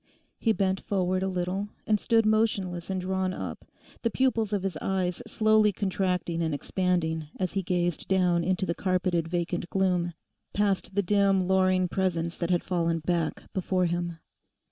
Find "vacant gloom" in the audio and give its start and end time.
9.27-10.13